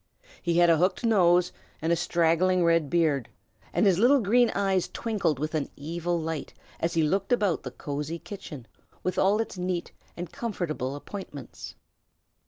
He 0.41 0.55
had 0.57 0.71
a 0.71 0.77
hooked 0.77 1.03
nose 1.05 1.51
and 1.79 1.93
a 1.93 1.95
straggling 1.95 2.63
red 2.65 2.89
beard, 2.89 3.29
and 3.71 3.85
his 3.85 3.99
little 3.99 4.19
green 4.19 4.49
eyes 4.55 4.87
twinkled 4.91 5.37
with 5.37 5.53
an 5.53 5.69
evil 5.75 6.19
light 6.19 6.55
as 6.79 6.95
he 6.95 7.03
looked 7.03 7.31
about 7.31 7.61
the 7.61 7.69
cosey 7.69 8.17
kitchen, 8.17 8.65
with 9.03 9.19
all 9.19 9.39
its 9.39 9.59
neat 9.59 9.91
and 10.17 10.33
comfortable 10.33 10.95
appointments. 10.95 11.75